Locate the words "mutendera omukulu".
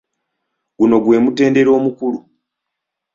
1.23-2.19